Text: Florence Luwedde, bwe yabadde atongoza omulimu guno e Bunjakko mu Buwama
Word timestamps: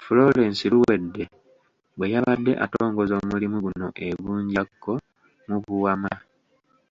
Florence 0.00 0.64
Luwedde, 0.72 1.22
bwe 1.96 2.06
yabadde 2.14 2.52
atongoza 2.64 3.14
omulimu 3.22 3.56
guno 3.64 3.86
e 4.06 4.06
Bunjakko 4.22 4.92
mu 5.48 5.56
Buwama 5.64 6.12